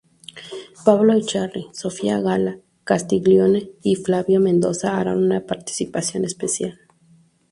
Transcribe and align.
Pablo 0.85 1.13
Echarri, 1.13 1.67
Sofia 1.73 2.19
Gala 2.19 2.59
Castiglione 2.83 3.69
y 3.83 3.97
Flavio 3.97 4.39
Mendoza 4.39 4.99
harán 4.99 5.19
una 5.19 5.45
participación 5.45 6.25
especial. 6.25 6.79